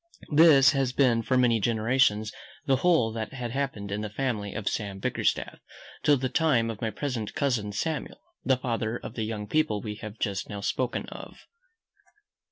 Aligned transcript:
This 0.33 0.71
had 0.71 0.95
been 0.95 1.21
for 1.21 1.37
many 1.37 1.59
generations, 1.59 2.33
the 2.65 2.77
whole 2.77 3.11
that 3.11 3.33
had 3.33 3.51
happened 3.51 3.91
in 3.91 4.01
the 4.01 4.09
family 4.09 4.51
of 4.55 4.67
Sam 4.67 4.97
Bickerstaff, 4.97 5.59
till 6.01 6.17
the 6.17 6.27
time 6.27 6.71
of 6.71 6.81
my 6.81 6.89
present 6.89 7.35
cousin 7.35 7.71
Samuel, 7.71 8.19
the 8.43 8.57
father 8.57 8.97
of 8.97 9.13
the 9.13 9.25
young 9.25 9.45
people 9.45 9.79
we 9.79 9.93
have 9.97 10.17
just 10.17 10.49
now 10.49 10.61
spoken 10.61 11.05
of. 11.09 11.45